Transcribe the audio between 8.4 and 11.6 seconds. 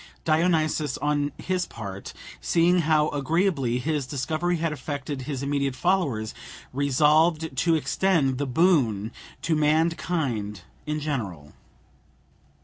boon to mankind in general.